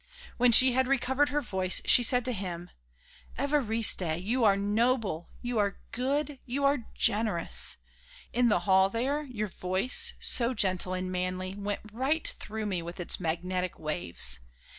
[0.37, 2.71] When she had recovered her voice, she said to him:
[3.37, 7.77] "Évariste, you are noble, you are good, you are generous!
[8.33, 12.99] In the hall there, your voice, so gentle and manly, went right through me with
[12.99, 14.39] its magnetic waves.